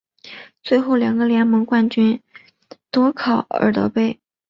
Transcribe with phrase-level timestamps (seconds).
[0.63, 2.19] 最后两个联盟冠军
[2.89, 4.19] 夺考尔德杯。